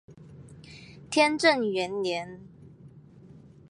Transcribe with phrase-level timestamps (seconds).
[1.11, 2.41] 天正元年。